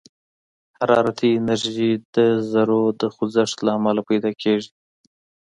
حرارتي 0.77 1.29
انرژي 1.39 1.91
د 2.15 2.17
ذرّو 2.51 2.83
د 3.01 3.03
خوځښت 3.13 3.57
له 3.65 3.71
امله 3.77 4.01
پيدا 4.09 4.31
کېږي. 4.41 4.69